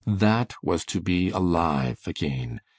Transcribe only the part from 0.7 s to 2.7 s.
to be alive again.